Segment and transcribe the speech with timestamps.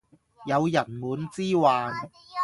[0.47, 1.93] 有人滿之患